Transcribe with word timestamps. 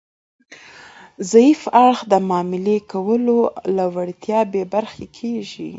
ضعیف 1.31 1.61
اړخ 1.85 1.99
د 2.11 2.13
معاملې 2.29 2.77
کولو 2.91 3.37
له 3.75 3.85
وړتیا 3.95 4.39
بې 4.51 4.63
برخې 4.73 5.05
کیږي 5.17 5.69